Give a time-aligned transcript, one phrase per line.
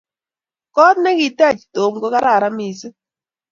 [0.75, 2.95] Kot nekitech Tom ko kararan missing